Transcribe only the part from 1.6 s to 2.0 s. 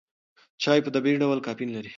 لري.